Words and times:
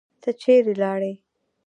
ته 0.21 0.29
چیرې 0.41 0.73
لاړې؟ 0.81 1.13